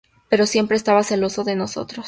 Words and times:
Pero 0.29 0.47
siempre 0.47 0.77
estaba 0.77 1.03
celoso 1.03 1.43
de 1.43 1.55
nosotros. 1.55 1.99